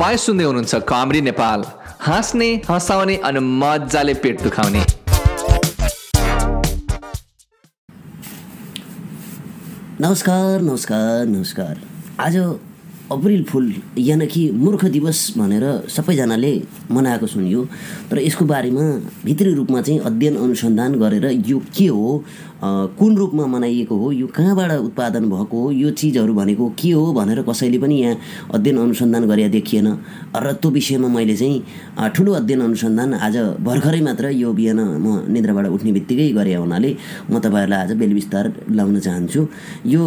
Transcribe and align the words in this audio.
तपाईँ 0.00 0.16
सुन्दै 0.16 0.44
हुनुहुन्छ 0.44 0.74
कमेडी 0.88 1.20
नेपाल। 1.20 1.60
हाँस्ने 2.00 2.46
हँसाउने 2.68 3.16
अनि 3.20 3.40
मजाले 3.60 4.14
पेट 4.16 4.40
दुखाउने। 4.42 4.80
नमस्कार 10.00 10.60
नमस्कार 10.60 11.26
नमस्कार। 11.26 11.80
आज 12.20 12.36
अप्रिल 13.12 13.42
फुल 13.44 13.72
यानि 13.98 14.26
कि 14.26 14.50
मूर्ख 14.54 14.84
दिवस 14.94 15.18
भनेर 15.38 15.64
सबैजनाले 15.90 16.52
मनाएको 16.90 17.26
सुनियो। 17.26 17.64
तर 18.10 18.18
यसको 18.18 18.44
बारेमा 18.44 18.82
भित्री 19.24 19.54
रूपमा 19.54 19.80
चाहिँ 19.82 19.98
अध्ययन 20.00 20.36
अनुसन्धान 20.36 20.94
गरेर 21.00 21.26
यो 21.46 21.58
के 21.74 21.86
हो 21.86 22.22
कुन 22.62 23.16
रूपमा 23.16 23.46
मनाइएको 23.46 23.96
हो 23.96 24.10
यो 24.12 24.26
कहाँबाट 24.30 24.72
उत्पादन 24.78 25.28
भएको 25.30 25.58
हो 25.58 25.70
यो 25.72 25.90
चिजहरू 25.90 26.34
भनेको 26.34 26.68
के 26.78 26.90
हो 26.90 27.12
भनेर 27.12 27.42
कसैले 27.42 27.78
पनि 27.82 28.00
यहाँ 28.00 28.16
अध्ययन 28.54 28.78
अनुसन्धान 28.78 29.26
गरे 29.26 29.48
देखिएन। 29.48 29.86
र 30.36 30.52
त्यो 30.62 30.70
विषयमा 30.70 31.08
मैले 31.08 31.36
चाहिँ 31.36 32.10
ठुलो 32.14 32.32
अध्ययन 32.32 32.60
अनुसन्धान 32.62 33.14
आज 33.16 33.36
भर्खरै 33.58 34.00
मात्र 34.00 34.30
यो 34.38 34.52
बिहान 34.52 34.80
म 35.02 35.26
निद्राबाट 35.26 35.66
उठ्ने 35.66 35.92
बित्तिकै 35.92 36.30
गरे 36.38 36.54
हुनाले 36.54 36.96
म 37.30 37.38
तपाईँहरूलाई 37.40 37.80
आज 37.80 37.92
बेलविस्तार 37.98 38.52
लाउन 38.70 38.98
चाहन्छु। 39.00 39.46
यो 39.86 40.04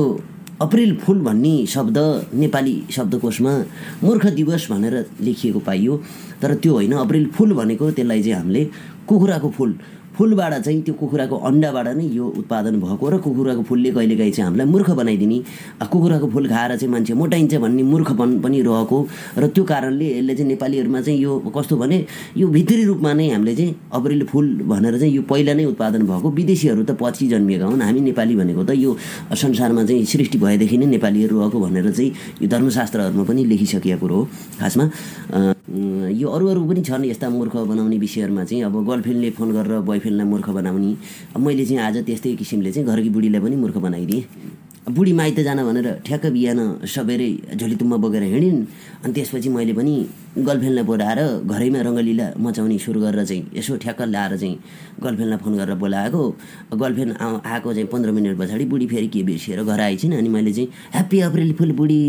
अप्रिल 0.64 0.96
फुल 1.04 1.20
भन्ने 1.20 1.56
शब्द 1.68 1.98
नेपाली 2.34 2.76
शब्दकोशमा 2.92 3.54
मूर्ख 4.04 4.26
दिवस 4.38 4.68
भनेर 4.72 4.96
लेखिएको 5.22 5.60
पाइयो। 5.60 5.94
तर 6.42 6.56
त्यो 6.56 6.74
होइन 6.74 6.94
अप्रिल 7.04 7.26
फुल 7.36 7.54
भनेको 7.54 7.92
त्यसलाई 7.92 8.24
चाहिँ 8.24 8.38
हामीले 8.38 8.64
कुखुराको 9.08 9.50
फुल। 9.50 9.74
फुलबाट 10.14 10.54
चाहिँ 10.54 10.82
त्यो 10.86 10.94
कुखुराको 10.94 11.36
अन्डाबाट 11.50 11.88
नै 11.98 12.06
यो 12.14 12.26
उत्पादन 12.38 12.78
भएको 12.78 13.10
र 13.10 13.18
कुखुराको 13.18 13.62
फुलले 13.66 13.92
कहिलेकाहीँ 13.98 14.32
चाहिँ 14.32 14.46
हामीलाई 14.46 14.68
मूर्ख 14.70 14.90
बनाइदिने। 14.94 15.38
कुखुराको 15.90 16.28
फुल 16.30 16.46
खाएर 16.50 16.76
चाहिँ 16.78 16.92
मान्छे 16.94 17.14
मोटाइन्छ 17.18 17.54
भन्ने 17.58 17.84
मूर्खपन 17.84 18.30
पनि 18.46 18.62
रहेको 18.62 18.98
र 19.42 19.48
त्यो 19.50 19.64
कारणले 19.66 20.06
यसले 20.06 20.34
चाहिँ 20.38 20.50
नेपालीहरूमा 20.50 21.02
चाहिँ 21.02 21.18
यो 21.18 21.32
कस्तो 21.50 21.78
भने 21.82 21.98
यो 22.38 22.48
भित्री 22.48 22.84
रूपमा 22.86 23.14
नै 23.14 23.30
हामीले 23.34 23.56
चाहिँ 23.56 23.74
अप्रिल 23.90 24.24
फुल 24.30 24.46
भनेर 24.70 24.98
चाहिँ 25.02 25.14
यो 25.14 25.22
पहिला 25.26 25.54
नै 25.58 25.66
उत्पादन 25.74 26.06
भएको 26.06 26.30
विदेशीहरू 26.30 26.84
त 26.86 26.94
पछि 26.94 27.28
जन्मिएका 27.34 27.66
हुन्। 27.66 27.82
हामी 27.82 28.02
नेपाली 28.14 28.36
भनेको 28.38 28.64
त 28.70 28.78
यो 28.78 28.94
संसारमा 29.34 29.82
चाहिँ 29.90 30.06
सृष्टि 30.06 30.38
भएदेखि 30.38 30.78
नै 30.78 30.86
नेपालीहरू 30.94 31.42
रहेको 31.42 31.58
भनेर 31.58 31.90
चाहिँ 31.90 32.12
यो 32.38 32.48
धर्मशास्त्रहरूमा 32.54 33.24
पनि 33.26 33.42
लेखिसकेको 33.50 33.98
कुरो 33.98 34.16
हो। 34.16 34.28
खासमा 34.62 34.86
यो 35.64 36.28
अरू 36.28 36.48
अरू 36.48 36.68
पनि 36.68 36.82
छन् 36.84 37.06
यस्ता 37.06 37.30
मूर्ख 37.30 37.56
बनाउने 37.56 37.98
विषयहरूमा 37.98 38.44
चाहिँ। 38.44 38.64
अब 38.64 38.76
गर्लफ्रेन्डले 38.84 39.30
फोन 39.32 39.52
गरेर 39.56 39.80
बोयफ्रेन्डलाई 39.88 40.28
मूर्ख 40.28 40.50
बनाउने। 40.50 40.92
मैले 41.40 41.66
चाहिँ 41.66 41.82
आज 41.82 41.98
त्यस्तै 42.06 42.36
किसिमले 42.36 42.72
चाहिँ 42.72 42.88
घरकी 42.88 43.10
बुढीलाई 43.10 43.42
पनि 43.42 43.56
मूर्ख 43.56 43.78
बनाइदिएँ। 43.80 44.24
बुढी 44.84 45.12
माइत 45.14 45.40
जान 45.40 45.64
भनेर 45.64 45.88
ठ्याक्क 46.06 46.26
बिहान 46.36 46.60
सबेरै 46.84 47.56
झोलितुम्मा 47.56 47.98
बोकेर 48.04 48.24
हिँडिन्। 48.24 48.60
अनि 49.04 49.14
त्यसपछि 49.14 49.50
मैले 49.50 49.74
पनि 49.74 49.94
गर्लफ्रेन्डलाई 50.38 50.84
बोलाएर 50.84 51.20
घरैमा 51.48 51.80
रङ्गलीला 51.88 52.28
मचाउने 52.36 52.78
सुरु 52.84 53.00
गरेर 53.00 53.24
चाहिँ 53.24 53.44
यसो 53.56 53.78
ठ्याक्क 53.80 54.02
ल्याएर 54.12 54.36
चाहिँ 54.38 54.56
गर्लफ्रेन्डलाई 55.04 55.40
फोन 55.44 55.54
गरेर 55.58 55.76
बोलाएको। 55.80 56.24
गर्लफ्रेन्ड 56.76 57.14
आएको 57.48 57.74
चाहिँ 57.74 57.88
पन्ध्र 57.88 58.12
मिनट 58.12 58.38
पछाडि 58.40 58.66
बुढी 58.66 58.88
फेरि 58.88 59.08
के 59.08 59.24
बिर्सिएर 59.24 59.64
घर 59.64 59.80
आएछिन् 59.80 60.14
अनि 60.20 60.30
मैले 60.30 60.52
चाहिँ 60.52 60.70
ह्याप्पी 60.94 61.20
अप्रिल 61.32 61.54
फुल 61.54 61.72
बुढी! 61.80 62.02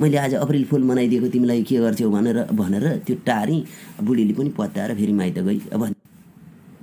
मैले 0.00 0.16
आज 0.18 0.34
अप्रिल 0.34 0.64
फुल 0.66 0.82
मनाइदिएको 0.82 1.28
तिमीलाई 1.30 1.62
के 1.62 1.76
गर्छौ 1.78 2.10
भनेर 2.10 2.42
भनेर 2.52 2.86
त्यो 3.06 3.16
टारी 3.22 3.64
बुढीले 4.02 4.34
पनि 4.34 4.50
पत्याएर 4.58 4.94
फेरि 4.98 5.12
माइत 5.12 5.38
गई। 5.38 5.60
अब 5.72 5.95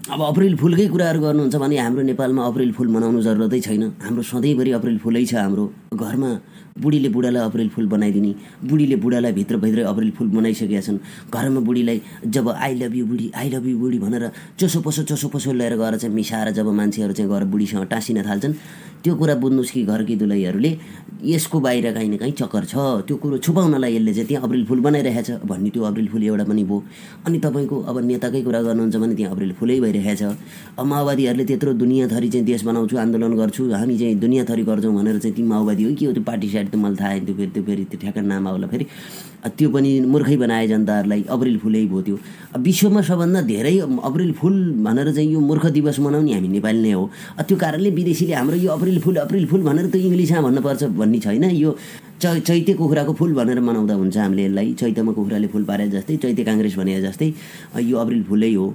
अब 0.03 0.21
अप्रिल 0.21 0.55
फुलकै 0.59 0.87
कुराहरू 0.91 1.19
गर्नुहुन्छ 1.23 1.55
भने 1.63 1.77
हाम्रो 1.79 2.01
नेपालमा 2.03 2.43
अप्रिल 2.43 2.71
फुल 2.75 2.87
मनाउनु 2.91 3.19
जरुरतै 3.23 3.59
छैन। 3.63 3.83
हाम्रो 4.03 4.23
सधैँभरि 4.27 4.71
अप्रिल 4.75 4.97
फुलै 4.99 5.23
छ 5.23 5.39
हाम्रो। 5.39 5.63
घरमा 5.95 6.31
बुढीले 6.75 7.09
बुढालाई 7.15 7.43
अप्रिल 7.47 7.69
फुल 7.71 7.87
बनाइदिने 7.87 8.31
बुढीले 8.67 8.95
बुढालाई 8.99 9.31
भित्रभित्रै 9.31 9.83
अप्रिल 9.87 10.11
फुल 10.11 10.27
बनाइसकेका 10.35 10.81
छन्। 10.83 10.99
घरमा 11.31 11.59
बुढीलाई 11.63 12.01
जब 12.35 12.49
आई 12.51 12.73
लभ 12.83 12.95
यु 12.99 13.05
बुढी 13.07 13.31
आई 13.31 13.49
लभ 13.55 13.63
यु 13.63 13.77
बुढी 13.79 13.99
भनेर 14.03 14.31
चोसो 14.59 14.83
पसो 14.83 15.03
चोसो 15.07 15.27
पसो 15.31 15.53
लिएर 15.55 15.75
गएर 15.79 15.95
चाहिँ 15.95 16.15
मिसाएर 16.15 16.51
जब 16.51 16.67
मान्छेहरू 16.67 17.13
चाहिँ 17.13 17.29
गएर 17.31 17.43
बुढीसँग 17.47 17.87
टाँसिन 17.87 18.21
थाल्छन् 18.27 18.53
त्यो 19.03 19.15
कुरा 19.19 19.35
बुझ्नुहोस् 19.35 19.71
कि 19.71 19.83
घरकी 19.83 20.15
दुलैहरूले 20.15 20.71
यसको 21.23 21.59
बाहिर 21.59 21.91
काहीँ 21.93 22.09
न 22.09 22.17
काहीँ 22.17 22.33
चक्कर 22.39 22.63
छ। 22.71 22.75
त्यो 23.07 23.15
कुरो 23.19 23.37
छुपाउनलाई 23.43 23.95
यसले 23.95 24.13
चाहिँ 24.13 24.27
त्यहाँ 24.27 24.43
अप्रिल 24.47 24.63
फुल 24.65 24.79
बनाइरहेछ 24.79 25.29
भन्ने 25.43 25.69
त्यो 25.75 25.83
अप्रिल 25.83 26.07
फुल 26.07 26.23
एउटा 26.23 26.43
पनि 26.47 26.63
भयो। 26.63 26.83
अनि 27.27 27.37
तपाईँको 27.39 27.77
अब 27.83 27.97
नेताकै 27.99 28.41
कुरा 28.47 28.61
गर्नुहुन्छ 28.63 28.95
भने 28.95 29.15
त्यहाँ 29.15 29.31
अप्रिल 29.35 29.51
फुलै 29.59 29.79
भइरहेछ। 29.79 30.21
अब 30.79 30.85
माओवादीहरूले 30.87 31.45
त्यत्रो 31.45 31.73
दुनियाँथरी 31.83 32.29
चाहिँ 32.29 32.45
देश 32.45 32.63
बनाउँछु 32.63 32.95
आन्दोलन 32.97 33.35
गर्छु 33.35 33.71
हामी 33.71 33.97
चाहिँ 33.99 34.15
दुनियाँथरी 34.19 34.63
गर्छौँ 34.63 34.95
भनेर 34.95 35.17
चाहिँ 35.19 35.35
ती 35.35 35.43
माओवादी 35.43 35.83
हो 35.83 35.95
के? 35.99 36.05
हो 36.05 36.13
त्यो 36.13 36.23
पार्टी 36.23 36.47
साइड 36.49 36.71
त 36.71 36.75
मलाई 36.75 36.95
थाहा 36.95 37.19
त्यो 37.27 37.35
फेरि 37.35 37.51
त्यो 37.51 37.63
फेरि 37.63 37.83
त्यो 37.91 37.99
ठ्याक्क 37.99 38.17
नाम 38.23 38.47
आउला 38.47 38.67
फेरि। 38.67 38.85
त्यो 39.43 39.69
पनि 39.69 39.89
मूर्खै 40.07 40.37
बनाए 40.39 40.67
जनताहरूलाई 40.67 41.21
अप्रिल 41.27 41.57
फुलै 41.59 41.83
भयो 41.91 42.01
त्यो। 42.01 42.15
विश्वमा 42.63 43.01
सबभन्दा 43.03 43.41
धेरै 43.43 43.75
अप्रिल 43.79 44.31
फुल 44.39 44.55
भनेर 44.85 45.11
चाहिँ 45.11 45.31
यो 45.33 45.39
मूर्ख 45.39 45.65
दिवस 45.75 45.99
मनाउने 45.99 46.31
हामी 46.33 46.47
नेपाली 46.47 46.79
नै 46.79 46.91
हो। 46.95 47.03
त्यो 47.43 47.57
कारणले 47.59 47.89
विदेशीले 47.91 48.33
हाम्रो 48.33 48.55
यो 48.55 48.69
अप्रिल 48.71 48.99
फुल 49.03 49.15
अप्रिल 49.27 49.45
फुल 49.51 49.61
भनेर 49.67 49.85
त 49.91 49.95
इङ्ग्लिसमा 49.99 50.41
भन्नुपर्छ 50.47 50.83
भन्ने 50.95 51.19
छैन। 51.19 51.43
यो 51.59 51.75
च 52.23 52.39
चैते 52.39 52.73
कुखुराको 52.79 53.13
फुल 53.19 53.33
भनेर 53.35 53.59
मनाउँदा 53.59 53.93
हुन्छ 53.99 54.17
हामीले 54.17 54.43
यसलाई। 54.47 54.73
चैतमा 54.79 55.11
कुखुराले 55.11 55.47
फुल 55.51 55.63
पारे 55.67 55.89
जस्तै 55.91 56.15
चैते 56.23 56.43
काङ्ग्रेस 56.47 56.75
भने 56.79 57.01
जस्तै। 57.03 57.27
यो 57.83 57.95
अप्रिल 57.99 58.23
फुलै 58.23 58.53
हो। 58.55 58.67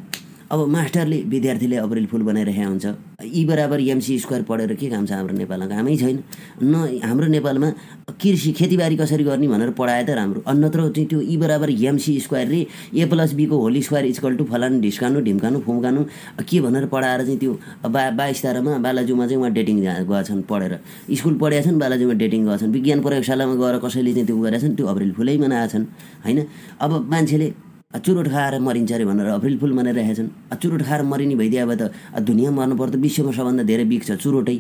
अब 0.51 0.69
मास्टरले 0.73 1.17
विद्यार्थीले 1.29 1.77
अप्रिल 1.77 2.07
फुल 2.09 2.23
बनाइरहेको 2.25 2.69
हुन्छ। 2.69 2.87
यी 3.21 3.45
बराबर 3.45 3.81
एमसी 3.81 4.19
स्क्वायर 4.19 4.43
पढेर 4.49 4.73
के 4.81 4.89
काम 4.89 5.05
छ 5.05 5.13
हाम्रो 5.13 5.37
नेपालमा? 5.37 5.67
कामै 5.69 5.97
छैन। 5.97 6.23
न 6.65 7.05
हाम्रो 7.05 7.27
नेपालमा 7.29 7.69
कृषि 8.17 8.53
खेतीबारी 8.57 8.97
कसरी 8.97 9.25
गर्ने 9.29 9.49
भनेर 9.49 9.71
पढाए 9.77 10.05
त 10.09 10.11
राम्रो। 10.17 10.41
अन्यत्र 10.49 10.89
त्यो 10.97 11.21
यी 11.21 11.37
बराबर 11.37 11.71
एमसी 11.71 12.19
स्क्वायर 12.25 12.49
रे 12.49 12.61
ए 12.97 13.05
प्लस 13.13 13.33
बीको 13.37 13.57
होली 13.61 13.83
स्क्वायर 13.83 14.07
इक्वल 14.07 14.37
टु 14.41 14.45
फलानु 14.49 14.81
ढिस्कानु 14.81 15.21
ढिम्कानु 15.29 15.61
फुम्कानु 15.69 16.05
के 16.41 16.61
भनेर 16.65 16.87
पढाएर 16.97 17.21
चाहिँ 17.29 17.39
त्यो 17.39 17.53
बा 17.85 18.11
बाइस 18.17 18.43
तारामा 18.43 18.79
बालाजुमा 18.81 19.27
चाहिँ 19.29 19.41
उहाँ 19.45 19.53
डेटिङ 19.53 19.85
गएछन् 19.85 20.43
पढेर। 20.49 20.73
स्कुल 21.13 21.35
पढेका 21.37 21.63
छन् 21.69 21.79
बालाजुमा 21.79 22.15
डेटिङ 22.25 22.49
गएछन् 22.49 22.73
विज्ञान 22.73 23.01
प्रयोगशालामा 23.05 23.55
गएर 23.61 23.79
कसैले 23.85 24.13
चाहिँ 24.17 24.27
त्यो 24.27 24.41
गरेका 24.41 24.69
त्यो 24.81 24.87
अप्रिल 24.87 25.13
फुलै 25.13 25.37
मनाएछन् 25.45 25.85
होइन? 26.25 26.39
अब 26.81 26.93
मान्छेले 27.13 27.68
चुरोट 27.95 28.29
खाएर 28.29 28.61
मरिन्छ 28.61 28.93
अरे 28.93 29.05
भनेर 29.05 29.27
अप्रिल 29.33 29.57
फुल 29.59 29.73
मनाइरहेछन् 29.73 30.29
चुरोट 30.61 30.83
खाएर 30.85 31.03
मरिने 31.09 31.35
भइदियो 31.41 31.65
अब 31.65 31.73
त 31.73 31.83
दुनियाँ 32.21 32.53
मर्नु 32.53 32.77
पर्दा 32.77 32.99
विश्वमा 33.01 33.33
सबभन्दा 33.33 33.63
धेरै 33.65 33.85
बिक्छ 33.89 34.13
चुरोटै। 34.13 34.57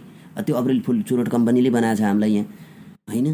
त्यो 0.49 0.55
अप्रिल 0.57 0.81
फुल 0.81 1.03
चुरोट 1.05 1.29
कम्पनीले 1.29 1.71
बनाएको 1.71 1.99
छ 2.01 2.03
हामीलाई 2.09 2.33
यहाँ। 2.33 2.47
होइन? 3.05 3.27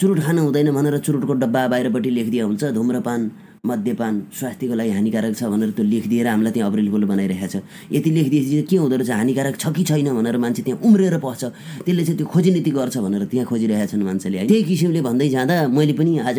चुरोट 0.00 0.18
खानु 0.24 0.40
हुँदैन 0.40 0.72
भनेर 0.72 0.96
चुरोटको 1.04 1.34
डब्बा 1.36 1.60
बाहिरपट्टि 1.68 2.10
लेखिदिया 2.16 2.44
हुन्छ 2.48 2.62
धुम्रपान 2.72 3.20
मद्यपान 3.64 4.14
स्वास्थ्यको 4.32 4.74
लागि 4.74 4.90
हानिकारक 4.90 5.34
छ 5.36 5.44
भनेर 5.52 5.70
त्यो 5.76 5.84
लेखिदिएर 5.84 6.26
हामीलाई 6.26 6.52
त्यहाँ 6.52 6.70
अप्रिल 6.70 6.88
फुल 6.90 7.04
बनाइरहेको 7.12 7.48
छ। 7.52 7.60
यति 7.92 8.10
लेखिदिएपछि 8.10 8.62
के 8.64 8.76
हुँदो 8.76 8.96
रहेछ? 8.96 9.10
हानिकारक 9.20 9.56
छ 9.60 9.68
कि 9.76 9.84
छैन 9.84 10.08
भनेर 10.16 10.36
मान्छे 10.40 10.62
त्यहाँ 10.64 10.80
उम्रेर 10.80 11.16
पस्छ। 11.20 11.44
त्यसले 11.84 12.04
चाहिँ 12.04 12.16
त्यो 12.16 12.26
खोजीनीति 12.32 12.70
गर्छ 12.72 12.96
भनेर 13.04 13.24
त्यहाँ 13.28 13.46
खोजिरहेका 13.52 13.86
छन् 13.92 14.00
मान्छेले। 14.00 14.48
त्यही 14.48 14.62
किसिमले 14.64 15.00
भन्दै 15.04 15.28
जाँदा 15.28 15.56
मैले 15.76 15.92
पनि 15.92 16.12
आज 16.24 16.38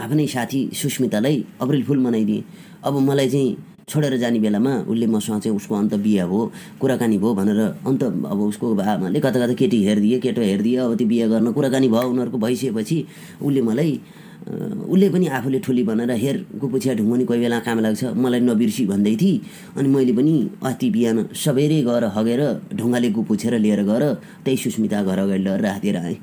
आफ्नै 0.00 0.26
साथी 0.32 0.60
सुस्मितालाई 0.72 1.36
अप्रिल 1.60 1.82
फुल 1.84 1.98
मनाइदिएँ। 2.08 2.42
अब 2.88 2.94
मलाई 3.04 3.28
चाहिँ 3.28 3.50
छोडेर 3.84 4.16
जाने 4.16 4.38
बेलामा 4.40 4.88
उसले 4.88 5.06
मसँग 5.12 5.40
चाहिँ 5.44 5.56
उसको 5.56 5.74
अन्त 5.76 5.94
बिहा 6.00 6.24
भयो 6.24 6.40
कुराकानी 6.80 7.18
भयो 7.20 7.34
भनेर 7.36 7.60
अन्त 7.84 8.02
अब 8.32 8.38
उसको 8.48 8.66
आमाले 8.80 9.20
कता 9.20 9.38
कता 9.44 9.54
केटी 9.60 9.78
हेरिदिए 9.84 10.18
केटो 10.24 10.40
हेरिदिए 10.40 10.76
अब 10.88 10.96
त्यो 10.96 11.06
बिहा 11.06 11.26
गर्न 11.28 11.52
कुराकानी 11.52 11.88
भयो 11.92 12.08
उनीहरूको 12.08 12.38
भइसकेपछि 12.40 12.98
उसले 13.44 13.60
मलाई 13.60 13.92
उसले 14.42 15.08
पनि 15.14 15.26
आफूले 15.38 15.58
ठुली 15.62 15.82
भनेर 15.86 16.10
हेर 16.10 16.36
गुपुछिया 16.60 16.94
ढुङ्गनी 16.98 17.24
कोही 17.24 17.40
बेला 17.40 17.58
काम 17.62 17.78
लाग्छ 17.80 18.04
मलाई 18.18 18.40
नबिर्सी 18.40 18.84
भन्दै 18.90 19.14
थिएँ। 19.22 19.40
अनि 19.78 19.88
मैले 19.88 20.12
पनि 20.18 20.34
अति 20.66 20.88
बिहान 20.90 21.16
सबेरै 21.30 21.80
गएर 21.86 22.04
हगेर 22.16 22.42
ढुङ्गाले 22.74 23.08
गुपुछेर 23.16 23.54
लिएर 23.64 23.82
गएर 23.86 24.04
त्यही 24.44 24.56
सुस्मिता 24.56 25.02
घर 25.02 25.18
अगाडि 25.18 25.42
लगेर 25.46 25.60
राखिदिएर 25.62 25.96
आएँ। 25.96 26.18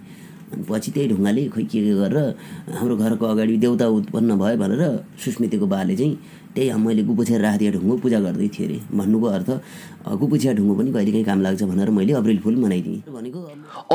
पछि 0.70 0.92
त्यही 0.92 1.08
ढुङ्गाले 1.10 1.48
खोइ 1.54 1.64
के 1.64 1.80
के 1.86 1.94
गरेर 1.94 2.18
हाम्रो 2.74 2.96
घरको 2.98 3.26
अगाडि 3.26 3.58
देउता 3.58 3.86
उत्पन्न 4.00 4.38
भयो 4.40 4.58
भनेर 4.58 4.82
सुस्मिताको 5.24 5.66
बाले 5.68 5.96
चाहिँ 5.96 6.18
त्यही 6.56 6.74
मैले 6.82 7.04
गुपुछिया 7.04 7.40
राखिदिए 7.40 7.72
ढुङ्गो 7.72 7.96
पूजा 8.04 8.20
गर्दै 8.20 8.48
थिएँ 8.50 8.68
अरे। 8.68 8.80
भन्नुको 8.98 9.28
अर्थ 9.28 9.50
गुपुछिया 10.22 10.54
ढुङ्गो 10.54 10.74
पनि 10.76 10.92
कहिलेकाहीँ 10.92 11.26
काम 11.26 11.42
लाग्छ 11.42 11.64
भनेर 11.64 11.90
मैले 11.94 12.14
अप्रिल 12.14 12.40
फुल 12.44 12.56
मनाइदिएँ। 12.66 13.00
भनेको 13.08 13.40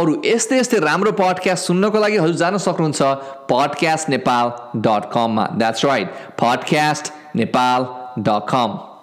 अरू 0.01 0.23
यस्तै 0.25 0.59
यस्तै 0.61 0.79
राम्रो 0.81 1.13
पडकास्ट 1.19 1.63
सुन्नको 1.67 1.99
लागि 1.99 2.17
हजुर 2.25 2.37
जान 2.37 2.59
सक्नुहुन्छ 2.63 3.03
पडकास्ट 3.51 4.09
नेपाल 4.17 4.47
डट 4.81 5.13
कममा 5.13 5.47
that's 5.59 5.85
right 5.85 6.09
podcast 6.41 7.13
Nepal 7.37 7.87
dot 8.23 8.51
com 8.51 8.94